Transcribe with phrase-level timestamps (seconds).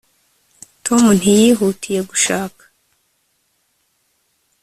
[0.85, 2.63] tom ntiyihutiye gushaka